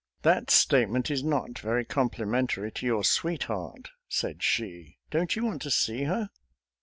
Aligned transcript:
That 0.23 0.49
statement 0.49 1.11
is 1.11 1.23
not 1.23 1.59
very 1.59 1.85
complimentary 1.85 2.71
to 2.71 2.85
your 2.87 3.03
sweetheart," 3.03 3.91
said 4.09 4.41
she." 4.41 4.95
Don't 5.11 5.35
you 5.35 5.45
want 5.45 5.61
to 5.61 5.69
see 5.69 6.05
her? 6.05 6.31